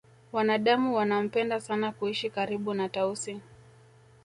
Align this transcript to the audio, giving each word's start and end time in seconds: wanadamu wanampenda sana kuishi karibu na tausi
wanadamu 0.31 0.95
wanampenda 0.95 1.61
sana 1.61 1.91
kuishi 1.91 2.29
karibu 2.29 2.73
na 2.73 2.89
tausi 2.89 3.41